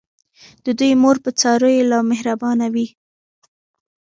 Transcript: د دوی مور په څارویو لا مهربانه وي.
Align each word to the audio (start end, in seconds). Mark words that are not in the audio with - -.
د 0.65 0.67
دوی 0.79 0.91
مور 1.01 1.17
په 1.25 1.29
څارویو 1.39 1.87
لا 1.91 1.99
مهربانه 2.11 2.65
وي. 2.73 2.87